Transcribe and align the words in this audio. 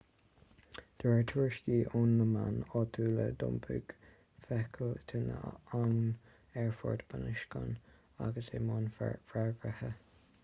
de 1.01 1.09
réir 1.09 1.25
tuairiscí 1.31 1.75
ó 1.97 1.99
na 2.13 2.25
meáin 2.29 2.55
áitiúla 2.79 3.25
d'iompaigh 3.43 3.91
feithicil 4.45 4.95
tine 5.11 5.35
an 5.79 5.95
aerfoirt 6.63 7.03
bunoscionn 7.11 7.75
agus 8.29 8.49
í 8.55 8.55
i 8.61 8.63
mbun 8.69 8.89
freagartha 9.01 9.91